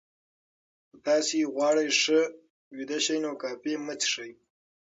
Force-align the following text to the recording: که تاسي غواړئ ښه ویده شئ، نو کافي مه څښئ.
که 0.89 0.97
تاسي 1.07 1.39
غواړئ 1.53 1.89
ښه 2.01 2.19
ویده 2.75 2.97
شئ، 3.05 3.17
نو 3.23 3.31
کافي 3.41 3.73
مه 3.85 3.93
څښئ. 4.01 4.31